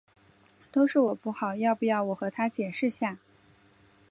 [0.71, 3.19] 都是我不好，要不要我和她解释下？